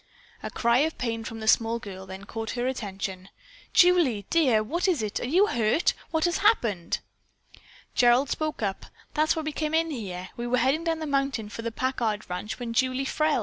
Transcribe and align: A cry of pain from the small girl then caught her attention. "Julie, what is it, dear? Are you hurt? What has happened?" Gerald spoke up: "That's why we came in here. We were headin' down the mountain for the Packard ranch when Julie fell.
A 0.41 0.49
cry 0.49 0.79
of 0.79 0.97
pain 0.97 1.23
from 1.23 1.41
the 1.41 1.47
small 1.47 1.77
girl 1.77 2.07
then 2.07 2.23
caught 2.25 2.57
her 2.57 2.65
attention. 2.65 3.29
"Julie, 3.71 4.25
what 4.61 4.87
is 4.87 5.03
it, 5.03 5.13
dear? 5.13 5.25
Are 5.27 5.29
you 5.29 5.45
hurt? 5.45 5.93
What 6.09 6.25
has 6.25 6.39
happened?" 6.39 7.01
Gerald 7.93 8.31
spoke 8.31 8.63
up: 8.63 8.87
"That's 9.13 9.35
why 9.35 9.43
we 9.43 9.51
came 9.51 9.75
in 9.75 9.91
here. 9.91 10.29
We 10.35 10.47
were 10.47 10.57
headin' 10.57 10.85
down 10.85 11.01
the 11.01 11.05
mountain 11.05 11.49
for 11.49 11.61
the 11.61 11.71
Packard 11.71 12.27
ranch 12.31 12.57
when 12.57 12.73
Julie 12.73 13.05
fell. 13.05 13.39